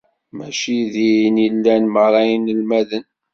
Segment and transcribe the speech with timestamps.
[0.37, 3.03] Mačči din i llan merra yinelmaden.